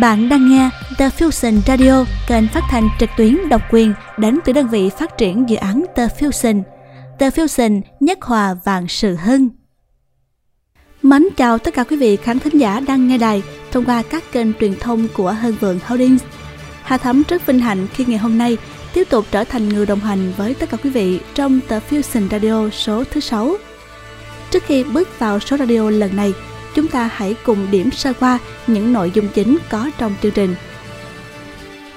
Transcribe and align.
Bạn 0.00 0.28
đang 0.28 0.50
nghe 0.50 0.70
The 0.98 1.08
Fusion 1.08 1.60
Radio, 1.66 2.04
kênh 2.28 2.48
phát 2.48 2.60
thanh 2.70 2.88
trực 3.00 3.10
tuyến 3.16 3.48
độc 3.48 3.62
quyền 3.70 3.94
đến 4.18 4.38
từ 4.44 4.52
đơn 4.52 4.68
vị 4.68 4.90
phát 4.98 5.18
triển 5.18 5.48
dự 5.48 5.56
án 5.56 5.84
The 5.96 6.06
Fusion. 6.06 6.62
The 7.18 7.30
Fusion 7.30 7.80
nhất 8.00 8.22
hòa 8.22 8.54
vạn 8.64 8.88
sự 8.88 9.16
hưng. 9.16 9.48
Mến 11.02 11.28
chào 11.36 11.58
tất 11.58 11.74
cả 11.74 11.84
quý 11.84 11.96
vị 11.96 12.16
khán 12.16 12.38
thính 12.38 12.60
giả 12.60 12.80
đang 12.80 13.08
nghe 13.08 13.18
đài 13.18 13.42
thông 13.72 13.84
qua 13.84 14.02
các 14.02 14.22
kênh 14.32 14.54
truyền 14.60 14.74
thông 14.80 15.08
của 15.14 15.32
Hân 15.32 15.52
Vượng 15.52 15.78
Holdings. 15.86 16.24
Hà 16.82 16.96
Thắm 16.98 17.22
rất 17.28 17.46
vinh 17.46 17.58
hạnh 17.58 17.86
khi 17.94 18.04
ngày 18.04 18.18
hôm 18.18 18.38
nay 18.38 18.56
tiếp 18.94 19.04
tục 19.10 19.24
trở 19.30 19.44
thành 19.44 19.68
người 19.68 19.86
đồng 19.86 20.00
hành 20.00 20.32
với 20.36 20.54
tất 20.54 20.70
cả 20.70 20.76
quý 20.76 20.90
vị 20.90 21.20
trong 21.34 21.60
The 21.68 21.80
Fusion 21.90 22.28
Radio 22.30 22.70
số 22.70 23.04
thứ 23.10 23.20
6. 23.20 23.56
Trước 24.50 24.62
khi 24.66 24.84
bước 24.84 25.18
vào 25.18 25.40
số 25.40 25.56
radio 25.56 25.90
lần 25.90 26.16
này, 26.16 26.32
chúng 26.74 26.88
ta 26.88 27.10
hãy 27.12 27.34
cùng 27.44 27.70
điểm 27.70 27.90
sơ 27.90 28.12
qua 28.12 28.38
những 28.66 28.92
nội 28.92 29.10
dung 29.14 29.28
chính 29.28 29.58
có 29.70 29.90
trong 29.98 30.14
chương 30.22 30.32
trình. 30.32 30.54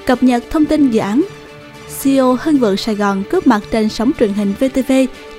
Cập 0.05 0.23
nhật 0.23 0.43
thông 0.49 0.65
tin 0.65 0.91
dự 0.91 0.99
án 0.99 1.21
CEO 2.03 2.37
Hưng 2.41 2.57
Vượng 2.57 2.77
Sài 2.77 2.95
Gòn 2.95 3.23
cướp 3.29 3.47
mặt 3.47 3.61
trên 3.71 3.89
sóng 3.89 4.11
truyền 4.19 4.33
hình 4.33 4.53
VTV 4.59 4.91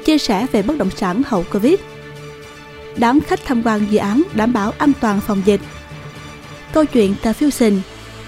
chia 0.04 0.18
sẻ 0.18 0.46
về 0.52 0.62
bất 0.62 0.78
động 0.78 0.90
sản 0.96 1.22
hậu 1.26 1.44
Covid. 1.52 1.74
Đón 2.96 3.20
khách 3.20 3.40
tham 3.44 3.62
quan 3.64 3.86
dự 3.90 3.98
án 3.98 4.22
đảm 4.34 4.52
bảo 4.52 4.72
an 4.78 4.92
toàn 5.00 5.20
phòng 5.20 5.42
dịch. 5.44 5.60
Câu 6.72 6.84
chuyện 6.84 7.14
The 7.22 7.32
Fusion 7.32 7.78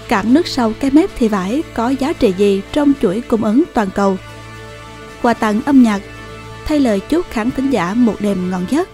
Cảng 0.09 0.33
nước 0.33 0.47
sâu 0.47 0.73
cái 0.79 0.91
mép 0.91 1.09
thì 1.17 1.27
vải 1.27 1.63
có 1.73 1.89
giá 1.89 2.13
trị 2.13 2.33
gì 2.37 2.61
trong 2.71 2.93
chuỗi 3.01 3.21
cung 3.21 3.43
ứng 3.43 3.63
toàn 3.73 3.89
cầu? 3.95 4.17
Quà 5.21 5.33
tặng 5.33 5.61
âm 5.65 5.83
nhạc 5.83 6.01
thay 6.65 6.79
lời 6.79 6.99
chúc 6.99 7.25
khán 7.29 7.51
thính 7.51 7.69
giả 7.69 7.93
một 7.93 8.15
đêm 8.19 8.51
ngon 8.51 8.65
giấc. 8.69 8.89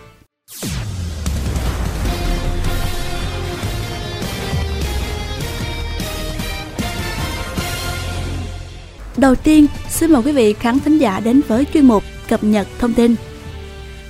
Đầu 9.17 9.35
tiên, 9.35 9.67
xin 9.89 10.11
mời 10.11 10.21
quý 10.25 10.31
vị 10.31 10.53
khán 10.53 10.79
thính 10.79 10.97
giả 10.97 11.19
đến 11.19 11.41
với 11.47 11.65
chuyên 11.73 11.85
mục 11.85 12.03
cập 12.27 12.43
nhật 12.43 12.67
thông 12.79 12.93
tin. 12.93 13.15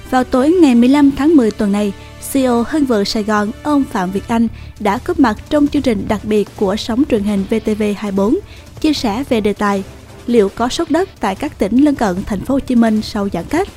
Vào 0.09 0.23
tối 0.23 0.51
ngày 0.61 0.75
15 0.75 1.11
tháng 1.11 1.35
10 1.35 1.51
tuần 1.51 1.71
này, 1.71 1.93
CEO 2.33 2.63
Hân 2.67 2.85
Vượng 2.85 3.05
Sài 3.05 3.23
Gòn, 3.23 3.51
ông 3.63 3.83
Phạm 3.83 4.11
Việt 4.11 4.27
Anh 4.27 4.47
đã 4.79 4.99
góp 5.05 5.19
mặt 5.19 5.37
trong 5.49 5.67
chương 5.67 5.81
trình 5.81 6.05
đặc 6.07 6.21
biệt 6.23 6.47
của 6.55 6.75
sóng 6.75 7.03
truyền 7.09 7.23
hình 7.23 7.45
VTV24 7.49 8.37
chia 8.81 8.93
sẻ 8.93 9.23
về 9.29 9.41
đề 9.41 9.53
tài 9.53 9.83
liệu 10.27 10.49
có 10.49 10.69
sốt 10.69 10.91
đất 10.91 11.09
tại 11.19 11.35
các 11.35 11.59
tỉnh 11.59 11.83
lân 11.83 11.95
cận 11.95 12.23
thành 12.25 12.45
phố 12.45 12.53
Hồ 12.53 12.59
Chí 12.59 12.75
Minh 12.75 13.01
sau 13.01 13.29
giãn 13.33 13.45
cách. 13.49 13.67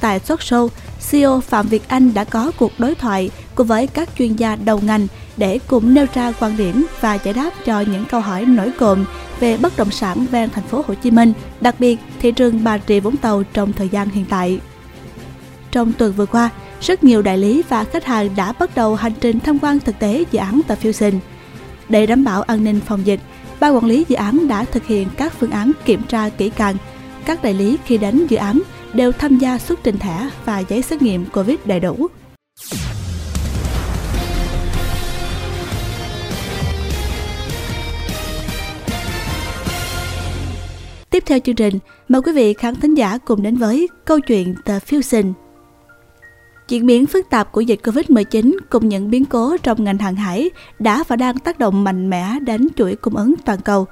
Tại 0.00 0.20
talk 0.20 0.40
show, 0.40 0.68
CEO 1.10 1.40
Phạm 1.40 1.68
Việt 1.68 1.88
Anh 1.88 2.14
đã 2.14 2.24
có 2.24 2.52
cuộc 2.58 2.72
đối 2.78 2.94
thoại 2.94 3.30
cùng 3.56 3.66
với 3.66 3.86
các 3.86 4.08
chuyên 4.18 4.36
gia 4.36 4.56
đầu 4.56 4.80
ngành 4.84 5.06
để 5.36 5.58
cùng 5.66 5.94
nêu 5.94 6.06
ra 6.14 6.32
quan 6.40 6.56
điểm 6.56 6.86
và 7.00 7.14
giải 7.14 7.34
đáp 7.34 7.50
cho 7.64 7.80
những 7.80 8.04
câu 8.04 8.20
hỏi 8.20 8.44
nổi 8.44 8.72
cộm 8.78 9.04
về 9.40 9.56
bất 9.56 9.76
động 9.76 9.90
sản 9.90 10.26
ven 10.30 10.50
thành 10.50 10.64
phố 10.64 10.84
Hồ 10.86 10.94
Chí 10.94 11.10
Minh, 11.10 11.32
đặc 11.60 11.74
biệt 11.78 11.98
thị 12.20 12.32
trường 12.32 12.64
Bà 12.64 12.78
Rịa 12.88 13.00
Vũng 13.00 13.16
Tàu 13.16 13.42
trong 13.52 13.72
thời 13.72 13.88
gian 13.88 14.08
hiện 14.08 14.24
tại. 14.28 14.60
Trong 15.70 15.92
tuần 15.92 16.12
vừa 16.12 16.26
qua, 16.26 16.50
rất 16.80 17.04
nhiều 17.04 17.22
đại 17.22 17.38
lý 17.38 17.62
và 17.68 17.84
khách 17.84 18.04
hàng 18.04 18.28
đã 18.36 18.52
bắt 18.52 18.70
đầu 18.74 18.94
hành 18.94 19.12
trình 19.20 19.40
tham 19.40 19.58
quan 19.58 19.78
thực 19.78 19.98
tế 19.98 20.24
dự 20.30 20.38
án 20.38 20.60
The 20.68 20.74
Fusion. 20.74 21.18
Để 21.88 22.06
đảm 22.06 22.24
bảo 22.24 22.42
an 22.42 22.64
ninh 22.64 22.80
phòng 22.86 23.06
dịch, 23.06 23.20
ban 23.60 23.74
quản 23.74 23.84
lý 23.84 24.04
dự 24.08 24.16
án 24.16 24.48
đã 24.48 24.64
thực 24.64 24.86
hiện 24.86 25.08
các 25.16 25.32
phương 25.38 25.50
án 25.50 25.72
kiểm 25.84 26.02
tra 26.08 26.28
kỹ 26.28 26.50
càng. 26.50 26.76
Các 27.24 27.42
đại 27.42 27.54
lý 27.54 27.78
khi 27.84 27.98
đến 27.98 28.26
dự 28.26 28.36
án 28.36 28.62
đều 28.92 29.12
tham 29.12 29.38
gia 29.38 29.58
xuất 29.58 29.80
trình 29.82 29.98
thẻ 29.98 30.30
và 30.44 30.58
giấy 30.58 30.82
xét 30.82 31.02
nghiệm 31.02 31.24
COVID 31.24 31.56
đầy 31.64 31.80
đủ. 31.80 32.08
Tiếp 41.16 41.22
theo 41.26 41.38
chương 41.38 41.54
trình, 41.54 41.78
mời 42.08 42.22
quý 42.22 42.32
vị 42.32 42.54
khán 42.54 42.74
thính 42.74 42.94
giả 42.94 43.18
cùng 43.18 43.42
đến 43.42 43.56
với 43.56 43.88
câu 44.04 44.20
chuyện 44.20 44.54
The 44.64 44.78
Fusion. 44.78 45.32
Diễn 46.68 46.86
biến 46.86 47.06
phức 47.06 47.30
tạp 47.30 47.52
của 47.52 47.60
dịch 47.60 47.80
Covid-19 47.82 48.56
cùng 48.70 48.88
những 48.88 49.10
biến 49.10 49.24
cố 49.24 49.56
trong 49.62 49.84
ngành 49.84 49.98
hàng 49.98 50.16
hải 50.16 50.50
đã 50.78 51.04
và 51.08 51.16
đang 51.16 51.38
tác 51.38 51.58
động 51.58 51.84
mạnh 51.84 52.10
mẽ 52.10 52.40
đến 52.40 52.68
chuỗi 52.76 52.96
cung 52.96 53.16
ứng 53.16 53.34
toàn 53.44 53.60
cầu. 53.60 53.86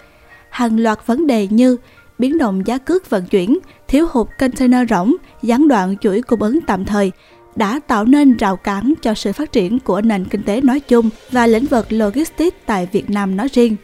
Hàng 0.51 0.81
loạt 0.81 0.99
vấn 1.07 1.27
đề 1.27 1.47
như 1.51 1.77
biến 2.19 2.39
động 2.39 2.67
giá 2.67 2.79
cước 2.79 3.11
vận 3.11 3.27
chuyển, 3.27 3.59
thiếu 3.89 4.07
hụt 4.11 4.29
container 4.39 4.91
rỗng, 4.91 5.15
gián 5.43 5.69
đoạn 5.69 5.97
chuỗi 6.01 6.23
cung 6.23 6.43
ứng 6.43 6.61
tạm 6.61 6.85
thời 6.85 7.13
đã 7.57 7.81
tạo 7.87 8.05
nên 8.05 8.37
rào 8.37 8.57
cản 8.57 8.95
cho 9.03 9.15
sự 9.15 9.33
phát 9.33 9.53
triển 9.53 9.79
của 9.79 10.01
nền 10.01 10.25
kinh 10.25 10.43
tế 10.43 10.61
nói 10.61 10.81
chung 10.81 11.11
và 11.31 11.47
lĩnh 11.47 11.67
vực 11.67 11.87
logistics 11.93 12.57
tại 12.67 12.89
Việt 12.93 13.11
Nam 13.11 13.37
nói 13.37 13.49
riêng. 13.53 13.77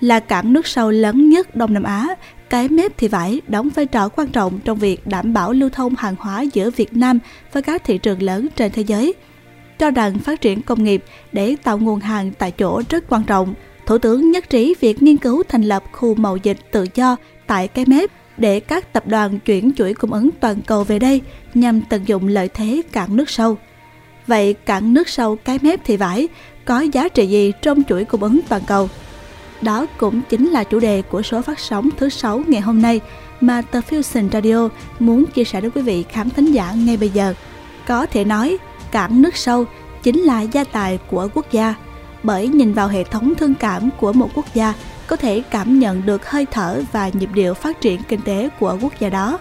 Là 0.00 0.20
cảng 0.20 0.52
nước 0.52 0.66
sâu 0.66 0.90
lớn 0.90 1.28
nhất 1.28 1.56
Đông 1.56 1.74
Nam 1.74 1.82
Á, 1.82 2.08
cái 2.52 2.68
mép 2.68 2.92
thì 2.96 3.08
vải 3.08 3.40
đóng 3.48 3.68
vai 3.74 3.86
trò 3.86 4.08
quan 4.08 4.28
trọng 4.28 4.60
trong 4.64 4.78
việc 4.78 5.06
đảm 5.06 5.32
bảo 5.32 5.52
lưu 5.52 5.68
thông 5.70 5.94
hàng 5.94 6.14
hóa 6.18 6.42
giữa 6.52 6.70
Việt 6.70 6.96
Nam 6.96 7.18
với 7.52 7.62
các 7.62 7.84
thị 7.84 7.98
trường 7.98 8.22
lớn 8.22 8.48
trên 8.56 8.72
thế 8.72 8.82
giới. 8.82 9.14
Cho 9.78 9.90
rằng 9.90 10.18
phát 10.18 10.40
triển 10.40 10.62
công 10.62 10.84
nghiệp 10.84 11.04
để 11.32 11.56
tạo 11.62 11.78
nguồn 11.78 12.00
hàng 12.00 12.32
tại 12.38 12.50
chỗ 12.50 12.82
rất 12.88 13.04
quan 13.08 13.22
trọng, 13.22 13.54
Thủ 13.86 13.98
tướng 13.98 14.30
nhất 14.30 14.50
trí 14.50 14.74
việc 14.80 15.02
nghiên 15.02 15.16
cứu 15.16 15.42
thành 15.48 15.62
lập 15.62 15.84
khu 15.92 16.14
mậu 16.14 16.36
dịch 16.36 16.58
tự 16.70 16.86
do 16.94 17.16
tại 17.46 17.68
cái 17.68 17.84
mép 17.88 18.10
để 18.36 18.60
các 18.60 18.92
tập 18.92 19.06
đoàn 19.06 19.38
chuyển 19.38 19.72
chuỗi 19.76 19.94
cung 19.94 20.12
ứng 20.12 20.30
toàn 20.40 20.56
cầu 20.66 20.84
về 20.84 20.98
đây 20.98 21.20
nhằm 21.54 21.80
tận 21.80 22.02
dụng 22.06 22.28
lợi 22.28 22.48
thế 22.48 22.82
cảng 22.92 23.16
nước 23.16 23.30
sâu. 23.30 23.56
Vậy 24.26 24.54
cảng 24.54 24.94
nước 24.94 25.08
sâu 25.08 25.36
cái 25.36 25.58
mép 25.62 25.80
thì 25.84 25.96
vải 25.96 26.28
có 26.64 26.80
giá 26.80 27.08
trị 27.08 27.26
gì 27.26 27.52
trong 27.62 27.82
chuỗi 27.88 28.04
cung 28.04 28.22
ứng 28.22 28.40
toàn 28.48 28.62
cầu? 28.66 28.88
Đó 29.62 29.86
cũng 29.98 30.20
chính 30.28 30.50
là 30.50 30.64
chủ 30.64 30.78
đề 30.78 31.02
của 31.02 31.22
số 31.22 31.42
phát 31.42 31.60
sóng 31.60 31.88
thứ 31.96 32.08
6 32.08 32.42
ngày 32.48 32.60
hôm 32.60 32.82
nay 32.82 33.00
mà 33.40 33.62
The 33.62 33.80
Fusion 33.80 34.30
Radio 34.32 34.68
muốn 34.98 35.26
chia 35.26 35.44
sẻ 35.44 35.60
đến 35.60 35.70
quý 35.74 35.82
vị 35.82 36.04
khán 36.08 36.30
thính 36.30 36.52
giả 36.52 36.72
ngay 36.72 36.96
bây 36.96 37.08
giờ. 37.08 37.34
Có 37.86 38.06
thể 38.06 38.24
nói, 38.24 38.58
cảng 38.90 39.22
nước 39.22 39.36
sâu 39.36 39.64
chính 40.02 40.20
là 40.20 40.40
gia 40.40 40.64
tài 40.64 40.98
của 41.10 41.28
quốc 41.34 41.46
gia, 41.52 41.74
bởi 42.22 42.48
nhìn 42.48 42.72
vào 42.72 42.88
hệ 42.88 43.04
thống 43.04 43.34
thương 43.34 43.54
cảm 43.54 43.88
của 44.00 44.12
một 44.12 44.28
quốc 44.34 44.46
gia 44.54 44.74
có 45.06 45.16
thể 45.16 45.42
cảm 45.50 45.78
nhận 45.78 46.06
được 46.06 46.30
hơi 46.30 46.46
thở 46.50 46.82
và 46.92 47.08
nhịp 47.08 47.28
điệu 47.34 47.54
phát 47.54 47.80
triển 47.80 48.00
kinh 48.08 48.20
tế 48.20 48.48
của 48.60 48.78
quốc 48.82 48.92
gia 48.98 49.08
đó. 49.08 49.38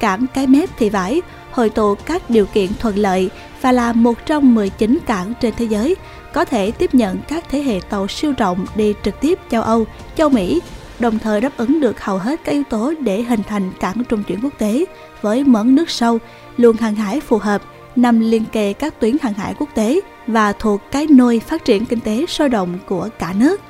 Cảng 0.00 0.26
Cái 0.34 0.46
Mép 0.46 0.68
thì 0.78 0.90
vải 0.90 1.22
hội 1.50 1.70
tụ 1.70 1.94
các 1.94 2.30
điều 2.30 2.46
kiện 2.46 2.70
thuận 2.80 2.96
lợi 2.96 3.30
và 3.60 3.72
là 3.72 3.92
một 3.92 4.26
trong 4.26 4.54
19 4.54 4.98
cảng 5.06 5.32
trên 5.40 5.54
thế 5.56 5.64
giới 5.64 5.96
có 6.32 6.44
thể 6.44 6.70
tiếp 6.70 6.94
nhận 6.94 7.18
các 7.28 7.44
thế 7.50 7.62
hệ 7.62 7.80
tàu 7.90 8.08
siêu 8.08 8.32
rộng 8.38 8.66
đi 8.74 8.94
trực 9.02 9.20
tiếp 9.20 9.38
châu 9.50 9.62
Âu, 9.62 9.86
châu 10.16 10.28
Mỹ, 10.28 10.60
đồng 10.98 11.18
thời 11.18 11.40
đáp 11.40 11.52
ứng 11.56 11.80
được 11.80 12.00
hầu 12.00 12.18
hết 12.18 12.40
các 12.44 12.52
yếu 12.52 12.62
tố 12.70 12.94
để 13.00 13.22
hình 13.22 13.42
thành 13.48 13.72
cảng 13.80 14.04
trung 14.04 14.22
chuyển 14.22 14.40
quốc 14.42 14.52
tế 14.58 14.84
với 15.22 15.44
mớn 15.44 15.74
nước 15.74 15.90
sâu, 15.90 16.18
luồng 16.56 16.76
hàng 16.76 16.94
hải 16.94 17.20
phù 17.20 17.38
hợp, 17.38 17.62
nằm 17.96 18.20
liên 18.20 18.44
kề 18.44 18.72
các 18.72 19.00
tuyến 19.00 19.16
hàng 19.22 19.34
hải 19.34 19.54
quốc 19.58 19.68
tế 19.74 20.00
và 20.26 20.52
thuộc 20.52 20.80
cái 20.90 21.06
nôi 21.06 21.40
phát 21.46 21.64
triển 21.64 21.86
kinh 21.86 22.00
tế 22.00 22.26
sôi 22.26 22.48
động 22.48 22.78
của 22.86 23.08
cả 23.18 23.32
nước. 23.32 23.60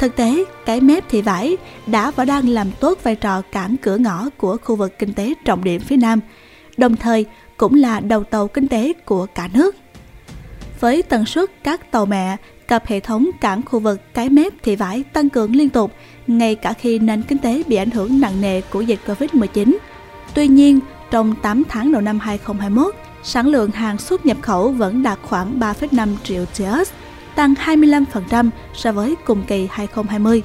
Thực 0.00 0.16
tế, 0.16 0.44
cái 0.66 0.80
mép 0.80 1.08
thị 1.08 1.22
vải 1.22 1.56
đã 1.86 2.10
và 2.10 2.24
đang 2.24 2.48
làm 2.48 2.70
tốt 2.80 2.98
vai 3.02 3.16
trò 3.16 3.42
cảng 3.52 3.76
cửa 3.76 3.96
ngõ 3.96 4.28
của 4.36 4.56
khu 4.64 4.76
vực 4.76 4.98
kinh 4.98 5.14
tế 5.14 5.34
trọng 5.44 5.64
điểm 5.64 5.80
phía 5.80 5.96
Nam, 5.96 6.20
đồng 6.76 6.96
thời 6.96 7.26
cũng 7.56 7.74
là 7.74 8.00
đầu 8.00 8.24
tàu 8.24 8.48
kinh 8.48 8.68
tế 8.68 8.92
của 9.04 9.26
cả 9.26 9.48
nước 9.54 9.76
với 10.80 11.02
tần 11.02 11.26
suất 11.26 11.50
các 11.64 11.90
tàu 11.90 12.06
mẹ 12.06 12.36
cập 12.68 12.86
hệ 12.86 13.00
thống 13.00 13.30
cảng 13.40 13.62
khu 13.62 13.78
vực 13.78 14.00
cái 14.14 14.28
mép 14.28 14.52
thị 14.62 14.76
vải 14.76 15.02
tăng 15.02 15.30
cường 15.30 15.56
liên 15.56 15.68
tục 15.68 15.92
ngay 16.26 16.54
cả 16.54 16.72
khi 16.72 16.98
nền 16.98 17.22
kinh 17.22 17.38
tế 17.38 17.62
bị 17.66 17.76
ảnh 17.76 17.90
hưởng 17.90 18.20
nặng 18.20 18.40
nề 18.40 18.60
của 18.60 18.80
dịch 18.80 19.00
Covid-19. 19.06 19.76
Tuy 20.34 20.48
nhiên, 20.48 20.80
trong 21.10 21.34
8 21.42 21.62
tháng 21.68 21.92
đầu 21.92 22.02
năm 22.02 22.18
2021, 22.18 22.94
sản 23.22 23.46
lượng 23.46 23.70
hàng 23.70 23.98
xuất 23.98 24.26
nhập 24.26 24.36
khẩu 24.40 24.68
vẫn 24.72 25.02
đạt 25.02 25.18
khoảng 25.22 25.60
3,5 25.60 26.08
triệu 26.24 26.44
TEUs, 26.58 26.90
tăng 27.40 27.54
25% 27.54 28.50
so 28.74 28.92
với 28.92 29.16
cùng 29.24 29.42
kỳ 29.46 29.68
2020. 29.70 30.42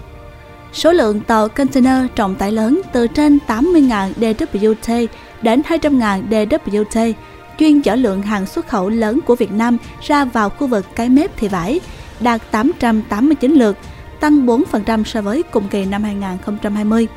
Số 0.73 0.91
lượng 0.91 1.21
tàu 1.21 1.47
container 1.47 2.05
trọng 2.15 2.35
tải 2.35 2.51
lớn 2.51 2.81
từ 2.93 3.07
trên 3.07 3.39
80.000 3.47 4.13
DWT 4.13 5.07
đến 5.41 5.61
200.000 5.61 6.29
DWT 6.29 7.13
chuyên 7.59 7.81
chở 7.81 7.95
lượng 7.95 8.21
hàng 8.21 8.45
xuất 8.45 8.67
khẩu 8.67 8.89
lớn 8.89 9.19
của 9.25 9.35
Việt 9.35 9.51
Nam 9.51 9.77
ra 10.01 10.25
vào 10.25 10.49
khu 10.49 10.67
vực 10.67 10.85
cái 10.95 11.09
mép 11.09 11.31
thì 11.37 11.47
vải, 11.47 11.79
đạt 12.19 12.41
889 12.51 13.53
lượt, 13.53 13.77
tăng 14.19 14.45
4% 14.45 15.03
so 15.03 15.21
với 15.21 15.43
cùng 15.43 15.67
kỳ 15.67 15.85
năm 15.85 16.03
2020. 16.03 17.07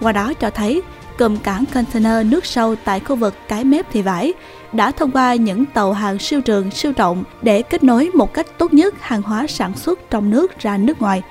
Qua 0.00 0.12
đó 0.12 0.32
cho 0.34 0.50
thấy, 0.50 0.82
cầm 1.18 1.36
cảng 1.36 1.64
container 1.74 2.26
nước 2.26 2.46
sâu 2.46 2.76
tại 2.84 3.00
khu 3.00 3.16
vực 3.16 3.34
cái 3.48 3.64
mép 3.64 3.92
thị 3.92 4.02
vải 4.02 4.32
đã 4.72 4.90
thông 4.90 5.10
qua 5.10 5.34
những 5.34 5.64
tàu 5.64 5.92
hàng 5.92 6.18
siêu 6.18 6.40
trường 6.40 6.70
siêu 6.70 6.92
trọng 6.92 7.24
để 7.42 7.62
kết 7.62 7.84
nối 7.84 8.10
một 8.14 8.34
cách 8.34 8.46
tốt 8.58 8.72
nhất 8.72 8.94
hàng 9.00 9.22
hóa 9.22 9.46
sản 9.46 9.76
xuất 9.76 10.10
trong 10.10 10.30
nước 10.30 10.58
ra 10.58 10.76
nước 10.76 11.02
ngoài, 11.02 11.22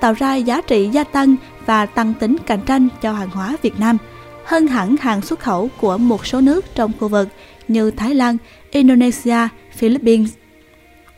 tạo 0.00 0.12
ra 0.12 0.34
giá 0.34 0.60
trị 0.60 0.88
gia 0.92 1.04
tăng 1.04 1.36
và 1.66 1.86
tăng 1.86 2.14
tính 2.14 2.36
cạnh 2.46 2.60
tranh 2.66 2.88
cho 3.02 3.12
hàng 3.12 3.30
hóa 3.30 3.56
Việt 3.62 3.80
Nam 3.80 3.98
hơn 4.44 4.66
hẳn 4.66 4.96
hàng 4.96 5.20
xuất 5.20 5.40
khẩu 5.40 5.68
của 5.80 5.98
một 5.98 6.26
số 6.26 6.40
nước 6.40 6.64
trong 6.74 6.92
khu 7.00 7.08
vực 7.08 7.28
như 7.68 7.90
Thái 7.90 8.14
Lan, 8.14 8.36
Indonesia, 8.70 9.48
Philippines. 9.76 10.30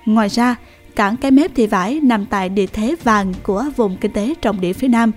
Ngoài 0.07 0.29
ra, 0.29 0.57
cảng 0.97 1.17
Cái 1.17 1.31
Mép 1.31 1.55
Thị 1.55 1.67
Vải 1.67 2.01
nằm 2.03 2.27
tại 2.27 2.49
địa 2.49 2.67
thế 2.67 2.97
vàng 3.05 3.35
của 3.43 3.65
vùng 3.77 3.97
kinh 3.97 4.13
tế 4.13 4.35
trọng 4.43 4.61
điểm 4.61 4.75
phía 4.75 4.89
Nam. 4.89 5.13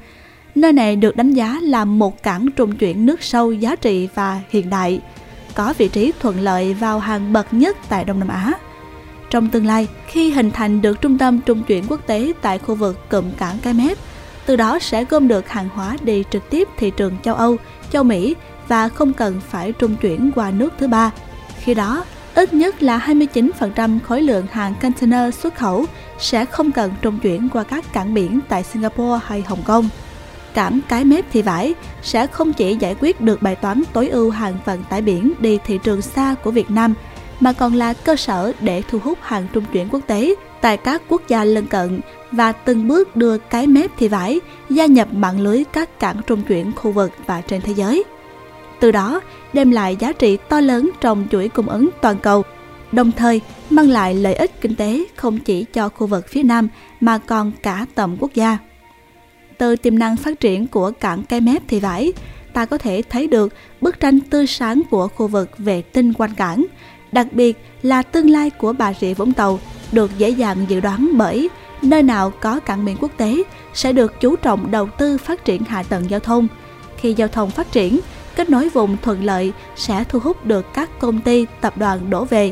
Nơi 0.56 0.74
này 0.74 0.96
được 0.96 1.16
đánh 1.16 1.34
giá 1.34 1.60
là 1.62 1.86
một 1.86 2.24
cảng 2.24 2.52
trung 2.56 2.76
chuyển 2.78 3.06
nước 3.06 3.24
sâu 3.24 3.54
giá 3.54 3.76
trị 3.76 4.10
và 4.16 4.42
hiện 4.50 4.70
đại, 4.70 5.02
có 5.56 5.74
vị 5.78 5.88
trí 5.88 6.12
thuận 6.20 6.40
lợi 6.40 6.74
vào 6.74 7.00
hàng 7.00 7.34
bậc 7.34 7.54
nhất 7.54 7.78
tại 7.90 8.04
Đông 8.06 8.20
Nam 8.20 8.28
Á. 8.28 8.54
Trong 9.30 9.50
tương 9.50 9.66
lai, 9.66 9.88
khi 10.08 10.32
hình 10.32 10.52
thành 10.52 10.82
được 10.82 11.02
trung 11.02 11.18
tâm 11.18 11.40
trung 11.46 11.64
chuyển 11.64 11.84
quốc 11.88 12.08
tế 12.08 12.32
tại 12.42 12.60
khu 12.60 12.76
vực 12.76 13.10
cụm 13.10 13.32
cảng 13.38 13.58
Cái 13.62 13.74
Mép, 13.74 13.98
từ 14.46 14.56
đó 14.56 14.80
sẽ 14.80 15.06
gom 15.06 15.28
được 15.28 15.50
hàng 15.50 15.70
hóa 15.70 15.98
đi 16.04 16.24
trực 16.32 16.50
tiếp 16.50 16.68
thị 16.78 16.92
trường 16.98 17.14
châu 17.24 17.36
Âu, 17.36 17.58
châu 17.92 18.04
Mỹ 18.04 18.36
và 18.68 18.90
không 18.90 19.14
cần 19.14 19.42
phải 19.50 19.72
trung 19.72 19.96
chuyển 20.02 20.32
qua 20.36 20.52
nước 20.52 20.74
thứ 20.80 20.88
ba. 20.88 21.12
Khi 21.60 21.74
đó, 21.74 22.06
ít 22.36 22.54
nhất 22.54 22.84
là 22.84 23.00
29% 23.08 24.00
khối 24.00 24.22
lượng 24.22 24.48
hàng 24.52 24.74
container 24.82 25.36
xuất 25.36 25.56
khẩu 25.56 25.86
sẽ 26.20 26.46
không 26.46 26.72
cần 26.72 26.92
trung 27.02 27.20
chuyển 27.20 27.50
qua 27.50 27.64
các 27.64 27.94
cảng 27.94 28.14
biển 28.14 28.40
tại 28.50 28.64
Singapore 28.64 29.26
hay 29.26 29.42
Hồng 29.48 29.64
Kông 29.66 29.90
cảm 30.56 30.80
Cái 30.88 31.06
Mép 31.06 31.26
thì 31.32 31.42
Vải 31.42 31.74
sẽ 32.02 32.28
không 32.28 32.54
chỉ 32.54 32.76
giải 32.76 32.96
quyết 33.00 33.22
được 33.22 33.42
bài 33.42 33.56
toán 33.56 33.84
tối 33.94 34.10
ưu 34.10 34.30
hàng 34.30 34.54
vận 34.66 34.84
tải 34.90 35.02
biển 35.02 35.34
đi 35.40 35.60
thị 35.66 35.80
trường 35.84 36.02
xa 36.02 36.36
của 36.44 36.52
Việt 36.52 36.72
Nam, 36.72 36.94
mà 37.40 37.54
còn 37.54 37.74
là 37.74 37.94
cơ 37.94 38.16
sở 38.16 38.52
để 38.60 38.82
thu 38.88 39.00
hút 39.00 39.18
hàng 39.22 39.48
trung 39.54 39.64
chuyển 39.72 39.88
quốc 39.92 40.02
tế 40.08 40.36
tại 40.62 40.78
các 40.78 41.02
quốc 41.10 41.22
gia 41.28 41.44
lân 41.44 41.68
cận 41.68 42.00
và 42.32 42.52
từng 42.52 42.88
bước 42.88 43.16
đưa 43.16 43.38
Cái 43.38 43.68
Mép 43.68 43.92
thì 43.98 44.08
Vải 44.08 44.40
gia 44.70 44.86
nhập 44.86 45.08
mạng 45.14 45.42
lưới 45.42 45.64
các 45.74 46.00
cảng 46.00 46.22
trung 46.28 46.42
chuyển 46.48 46.72
khu 46.76 46.92
vực 46.92 47.12
và 47.28 47.42
trên 47.42 47.62
thế 47.62 47.74
giới 47.74 48.04
từ 48.80 48.92
đó 48.92 49.22
đem 49.54 49.72
lại 49.72 49.96
giá 50.00 50.12
trị 50.12 50.38
to 50.50 50.60
lớn 50.60 50.90
trong 51.02 51.28
chuỗi 51.32 51.50
cung 51.50 51.70
ứng 51.70 51.90
toàn 52.02 52.18
cầu, 52.18 52.44
đồng 52.92 53.12
thời 53.12 53.42
mang 53.70 53.90
lại 53.90 54.14
lợi 54.14 54.36
ích 54.36 54.62
kinh 54.62 54.76
tế 54.76 55.04
không 55.16 55.40
chỉ 55.40 55.66
cho 55.74 55.90
khu 55.90 56.08
vực 56.08 56.26
phía 56.30 56.44
Nam 56.44 56.68
mà 57.00 57.18
còn 57.18 57.52
cả 57.62 57.86
tầm 57.96 58.18
quốc 58.20 58.34
gia. 58.34 58.58
Từ 59.58 59.76
tiềm 59.76 60.00
năng 60.00 60.18
phát 60.18 60.40
triển 60.40 60.68
của 60.68 60.92
cảng 61.00 61.24
cái 61.24 61.42
mép 61.42 61.62
thì 61.68 61.80
vải, 61.80 62.14
ta 62.54 62.66
có 62.66 62.78
thể 62.78 63.02
thấy 63.10 63.28
được 63.28 63.54
bức 63.82 64.00
tranh 64.00 64.20
tươi 64.20 64.48
sáng 64.48 64.82
của 64.90 65.08
khu 65.08 65.28
vực 65.28 65.50
vệ 65.58 65.82
tinh 65.82 66.14
quanh 66.14 66.34
cảng, 66.34 66.66
đặc 67.12 67.28
biệt 67.32 67.58
là 67.82 68.02
tương 68.02 68.30
lai 68.30 68.50
của 68.50 68.74
Bà 68.74 68.94
Rịa 68.94 69.14
Vũng 69.14 69.34
Tàu 69.34 69.60
được 69.92 70.12
dễ 70.18 70.30
dàng 70.30 70.66
dự 70.68 70.80
đoán 70.80 71.10
bởi 71.18 71.50
nơi 71.82 72.04
nào 72.04 72.32
có 72.42 72.60
cảng 72.60 72.86
biển 72.86 72.98
quốc 73.02 73.12
tế 73.18 73.44
sẽ 73.74 73.94
được 73.94 74.22
chú 74.22 74.36
trọng 74.36 74.72
đầu 74.72 74.90
tư 74.98 75.18
phát 75.18 75.46
triển 75.46 75.64
hạ 75.64 75.84
tầng 75.84 76.10
giao 76.10 76.20
thông. 76.20 76.48
Khi 76.98 77.14
giao 77.14 77.28
thông 77.28 77.50
phát 77.50 77.72
triển 77.72 78.00
kết 78.36 78.50
nối 78.50 78.70
vùng 78.70 78.98
thuận 79.02 79.24
lợi 79.24 79.54
sẽ 79.76 80.04
thu 80.10 80.20
hút 80.20 80.46
được 80.46 80.74
các 80.74 81.00
công 81.00 81.22
ty, 81.22 81.46
tập 81.62 81.78
đoàn 81.78 82.10
đổ 82.10 82.26
về. 82.26 82.52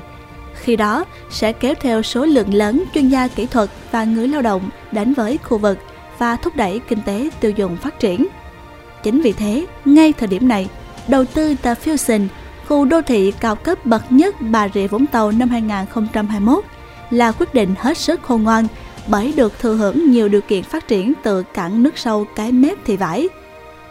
Khi 0.53 0.75
đó 0.75 1.05
sẽ 1.29 1.51
kéo 1.51 1.73
theo 1.81 2.01
số 2.01 2.25
lượng 2.25 2.53
lớn 2.53 2.83
chuyên 2.93 3.09
gia 3.09 3.27
kỹ 3.27 3.45
thuật 3.45 3.69
và 3.91 4.03
người 4.03 4.27
lao 4.27 4.41
động 4.41 4.69
đến 4.91 5.13
với 5.13 5.39
khu 5.43 5.57
vực 5.57 5.77
và 6.23 6.35
thúc 6.35 6.55
đẩy 6.55 6.79
kinh 6.79 7.01
tế 7.05 7.29
tiêu 7.39 7.51
dùng 7.51 7.75
phát 7.75 7.99
triển. 7.99 8.27
Chính 9.03 9.21
vì 9.21 9.33
thế, 9.33 9.65
ngay 9.85 10.13
thời 10.13 10.27
điểm 10.27 10.47
này, 10.47 10.69
đầu 11.07 11.25
tư 11.25 11.55
The 11.63 11.73
Fusion, 11.73 12.27
khu 12.67 12.85
đô 12.85 13.01
thị 13.01 13.33
cao 13.39 13.55
cấp 13.55 13.85
bậc 13.85 14.11
nhất 14.11 14.35
Bà 14.39 14.67
Rịa 14.73 14.87
Vũng 14.87 15.05
Tàu 15.05 15.31
năm 15.31 15.49
2021 15.49 16.63
là 17.09 17.31
quyết 17.31 17.53
định 17.53 17.75
hết 17.79 17.97
sức 17.97 18.21
khôn 18.23 18.43
ngoan 18.43 18.67
bởi 19.07 19.33
được 19.37 19.59
thừa 19.59 19.75
hưởng 19.75 20.11
nhiều 20.11 20.29
điều 20.29 20.41
kiện 20.41 20.63
phát 20.63 20.87
triển 20.87 21.13
từ 21.23 21.43
cảng 21.43 21.83
nước 21.83 21.97
sâu 21.97 22.25
cái 22.35 22.51
mép 22.51 22.77
thị 22.85 22.97
vải. 22.97 23.29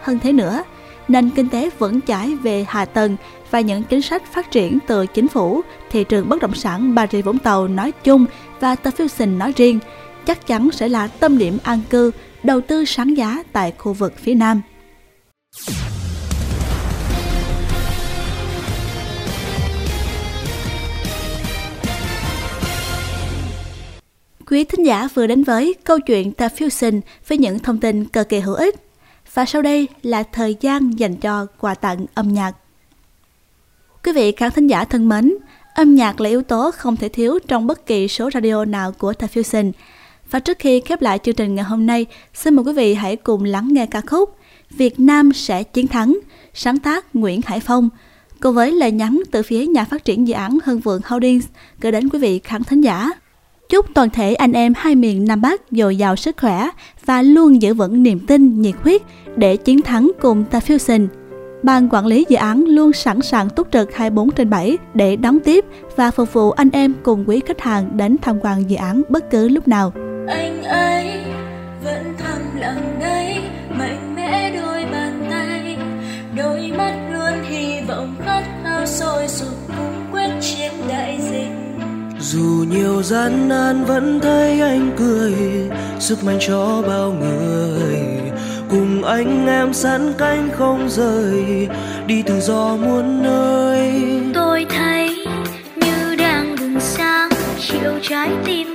Hơn 0.00 0.19
thế 0.19 0.32
nữa, 0.32 0.62
nền 1.08 1.31
kinh 1.31 1.49
tế 1.49 1.70
vững 1.79 2.00
chãi 2.00 2.37
về 2.37 2.64
hạ 2.69 2.84
tầng 2.84 3.17
và 3.50 3.61
những 3.61 3.82
chính 3.82 4.02
sách 4.02 4.23
phát 4.32 4.50
triển 4.50 4.79
từ 4.87 5.06
chính 5.06 5.29
phủ, 5.29 5.61
thị 5.90 6.05
trường 6.05 6.29
bất 6.29 6.43
động 6.43 6.55
sản 6.55 6.94
Bà 6.94 7.06
Rịa 7.06 7.23
Vũng 7.23 7.38
Tàu 7.38 7.69
nói 7.69 7.93
chung 8.05 8.26
và 8.61 8.75
The 8.75 8.90
Fusion 8.90 9.38
nói 9.38 9.52
riêng 9.56 9.79
chắc 10.26 10.46
chắn 10.46 10.70
sẽ 10.72 10.88
là 10.88 11.06
tâm 11.06 11.38
điểm 11.38 11.58
an 11.62 11.80
cư, 11.90 12.10
đầu 12.42 12.60
tư 12.60 12.84
sáng 12.84 13.16
giá 13.16 13.42
tại 13.52 13.72
khu 13.78 13.92
vực 13.92 14.12
phía 14.19 14.34
Nam. 14.34 14.62
Quý 24.46 24.64
thính 24.64 24.86
giả 24.86 25.08
vừa 25.14 25.26
đến 25.26 25.44
với 25.44 25.74
câu 25.84 26.00
chuyện 26.00 26.32
The 26.32 26.48
Fusion 26.48 27.00
với 27.28 27.38
những 27.38 27.58
thông 27.58 27.78
tin 27.78 28.04
cực 28.04 28.28
kỳ 28.28 28.40
hữu 28.40 28.54
ích 28.54 28.74
và 29.34 29.44
sau 29.44 29.62
đây 29.62 29.88
là 30.02 30.22
thời 30.22 30.56
gian 30.60 30.98
dành 30.98 31.16
cho 31.16 31.46
quà 31.60 31.74
tặng 31.74 32.06
âm 32.14 32.28
nhạc. 32.28 32.52
Quý 34.04 34.12
vị 34.12 34.32
khán 34.32 34.50
thính 34.50 34.66
giả 34.66 34.84
thân 34.84 35.08
mến, 35.08 35.34
âm 35.74 35.94
nhạc 35.94 36.20
là 36.20 36.28
yếu 36.28 36.42
tố 36.42 36.70
không 36.70 36.96
thể 36.96 37.08
thiếu 37.08 37.38
trong 37.48 37.66
bất 37.66 37.86
kỳ 37.86 38.08
số 38.08 38.30
radio 38.34 38.64
nào 38.64 38.92
của 38.92 39.12
The 39.12 39.26
Fusion. 39.26 39.72
Và 40.32 40.38
trước 40.38 40.58
khi 40.58 40.81
khép 40.81 41.02
lại 41.02 41.19
chương 41.19 41.34
trình 41.34 41.55
ngày 41.55 41.64
hôm 41.64 41.87
nay, 41.87 42.06
xin 42.34 42.55
mời 42.55 42.64
quý 42.64 42.73
vị 42.73 42.94
hãy 42.94 43.17
cùng 43.17 43.44
lắng 43.44 43.69
nghe 43.73 43.87
ca 43.87 44.00
khúc 44.00 44.37
Việt 44.70 45.00
Nam 45.00 45.32
sẽ 45.32 45.62
chiến 45.62 45.87
thắng, 45.87 46.19
sáng 46.55 46.79
tác 46.79 47.17
Nguyễn 47.17 47.40
Hải 47.44 47.61
Phong, 47.61 47.88
cùng 48.40 48.55
với 48.55 48.73
lời 48.73 48.93
nhắn 48.93 49.23
từ 49.31 49.43
phía 49.43 49.67
nhà 49.67 49.84
phát 49.84 50.05
triển 50.05 50.29
dự 50.29 50.34
án 50.34 50.58
Hưng 50.64 50.81
Vượng 50.81 51.00
Holdings 51.05 51.46
gửi 51.81 51.93
đến 51.93 52.08
quý 52.08 52.19
vị 52.19 52.38
khán 52.38 52.64
thính 52.64 52.81
giả. 52.81 53.11
Chúc 53.69 53.87
toàn 53.94 54.11
thể 54.11 54.34
anh 54.34 54.52
em 54.52 54.73
hai 54.76 54.94
miền 54.94 55.25
Nam 55.25 55.40
Bắc 55.40 55.61
dồi 55.70 55.96
dào 55.96 56.17
sức 56.17 56.37
khỏe 56.40 56.69
và 57.05 57.23
luôn 57.23 57.62
giữ 57.62 57.75
vững 57.75 58.02
niềm 58.02 58.26
tin, 58.26 58.62
nhiệt 58.62 58.75
huyết 58.82 59.02
để 59.37 59.56
chiến 59.56 59.82
thắng 59.82 60.11
cùng 60.20 60.44
Ta 60.50 60.58
Fusion. 60.58 61.06
Ban 61.62 61.88
quản 61.88 62.06
lý 62.06 62.25
dự 62.29 62.37
án 62.37 62.64
luôn 62.64 62.93
sẵn 62.93 63.23
sàng 63.23 63.49
túc 63.50 63.73
trực 63.73 63.94
24 63.94 64.31
trên 64.31 64.50
7 64.50 64.79
để 64.94 65.17
đón 65.17 65.40
tiếp 65.40 65.64
và 65.96 66.11
phục 66.11 66.32
vụ 66.32 66.50
anh 66.50 66.70
em 66.73 66.94
cùng 67.02 67.25
quý 67.29 67.40
khách 67.46 67.61
hàng 67.61 67.96
đến 67.96 68.17
tham 68.23 68.38
quan 68.43 68.70
dự 68.70 68.76
án 68.76 69.02
bất 69.08 69.31
cứ 69.31 69.49
lúc 69.49 69.69
nào. 69.69 69.93
Gian 83.02 83.49
nan 83.49 83.84
vẫn 83.84 84.20
thấy 84.20 84.60
anh 84.60 84.90
cười, 84.96 85.34
sức 85.99 86.25
mạnh 86.25 86.38
cho 86.40 86.82
bao 86.87 87.12
người. 87.12 87.99
Cùng 88.70 89.04
anh 89.04 89.46
em 89.46 89.72
sẵn 89.72 90.12
cánh 90.19 90.49
không 90.52 90.88
rời, 90.88 91.69
đi 92.06 92.22
tự 92.22 92.40
do 92.40 92.76
muôn 92.76 93.22
nơi. 93.22 94.02
Tôi 94.34 94.66
thấy 94.69 95.26
như 95.76 96.17
đang 96.19 96.56
bừng 96.60 96.81
sáng, 96.81 97.31
chiều 97.60 97.93
trái 98.03 98.31
tim 98.44 98.71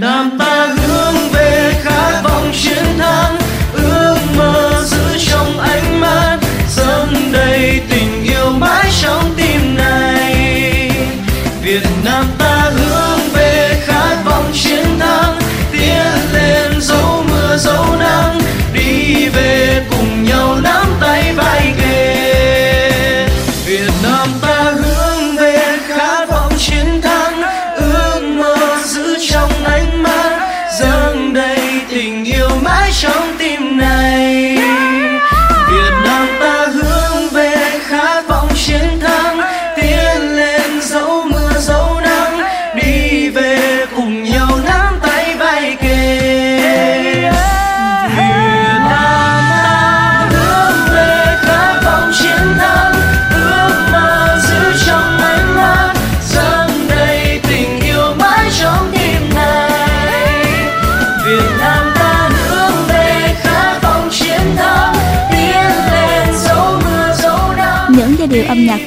Nam 0.00 0.39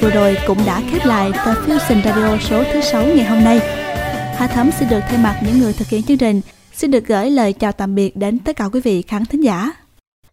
vừa 0.01 0.09
rồi 0.09 0.37
cũng 0.47 0.57
đã 0.65 0.81
khép 0.91 1.05
lại 1.05 1.31
tờ 1.45 1.53
Fusion 1.53 2.03
Radio 2.03 2.37
số 2.49 2.63
thứ 2.73 2.81
6 2.81 3.05
ngày 3.05 3.25
hôm 3.25 3.43
nay. 3.43 3.59
Hà 4.37 4.47
Thấm 4.47 4.71
xin 4.79 4.89
được 4.89 4.99
thay 5.07 5.17
mặt 5.17 5.39
những 5.45 5.59
người 5.59 5.73
thực 5.73 5.87
hiện 5.87 6.03
chương 6.03 6.17
trình, 6.17 6.41
xin 6.73 6.91
được 6.91 7.07
gửi 7.07 7.29
lời 7.29 7.53
chào 7.53 7.71
tạm 7.71 7.95
biệt 7.95 8.15
đến 8.15 8.39
tất 8.39 8.55
cả 8.55 8.65
quý 8.73 8.81
vị 8.81 9.01
khán 9.01 9.25
thính 9.25 9.43
giả. 9.43 9.71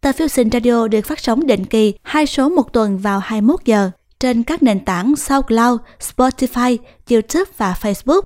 Tờ 0.00 0.11
Fusion 0.11 0.50
Radio 0.52 0.88
được 0.88 1.07
phát 1.07 1.21
sóng 1.21 1.47
định 1.47 1.64
kỳ 1.64 1.95
hai 2.02 2.26
số 2.26 2.49
một 2.49 2.73
tuần 2.73 2.99
vào 2.99 3.19
21 3.19 3.61
giờ 3.64 3.90
trên 4.21 4.43
các 4.43 4.62
nền 4.62 4.81
tảng 4.85 5.17
SoundCloud, 5.17 5.81
Spotify, 6.00 6.76
YouTube 7.11 7.50
và 7.57 7.75
Facebook. 7.81 8.23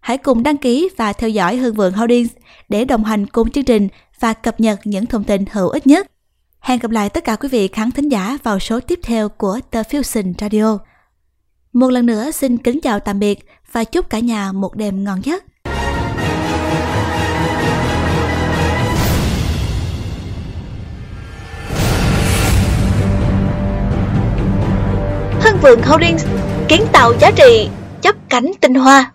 Hãy 0.00 0.18
cùng 0.18 0.42
đăng 0.42 0.56
ký 0.56 0.88
và 0.96 1.12
theo 1.12 1.30
dõi 1.30 1.56
Hương 1.56 1.74
Vượng 1.74 1.92
Holdings 1.92 2.32
để 2.68 2.84
đồng 2.84 3.04
hành 3.04 3.26
cùng 3.26 3.50
chương 3.50 3.64
trình 3.64 3.88
và 4.20 4.32
cập 4.32 4.60
nhật 4.60 4.80
những 4.84 5.06
thông 5.06 5.24
tin 5.24 5.44
hữu 5.52 5.68
ích 5.68 5.86
nhất. 5.86 6.06
Hẹn 6.66 6.78
gặp 6.78 6.90
lại 6.90 7.08
tất 7.08 7.24
cả 7.24 7.36
quý 7.36 7.48
vị 7.48 7.68
khán 7.68 7.90
thính 7.90 8.08
giả 8.08 8.38
vào 8.42 8.58
số 8.58 8.80
tiếp 8.80 9.00
theo 9.02 9.28
của 9.28 9.60
The 9.70 9.82
Fusion 9.82 10.34
Radio. 10.38 10.78
Một 11.72 11.90
lần 11.90 12.06
nữa, 12.06 12.30
xin 12.30 12.58
kính 12.58 12.80
chào 12.82 13.00
tạm 13.00 13.18
biệt 13.18 13.38
và 13.72 13.84
chúc 13.84 14.10
cả 14.10 14.18
nhà 14.18 14.52
một 14.52 14.76
đêm 14.76 15.04
ngon 15.04 15.20
giấc. 15.24 15.44
Hưng 25.40 25.58
Vượng 25.62 25.82
Holdings 25.82 26.26
kiến 26.68 26.82
tạo 26.92 27.12
giá 27.20 27.30
trị, 27.30 27.68
chấp 28.02 28.16
cánh 28.28 28.52
tinh 28.60 28.74
hoa 28.74 29.12